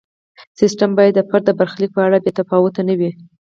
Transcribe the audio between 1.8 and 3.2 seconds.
په اړه بې تفاوت نه وي.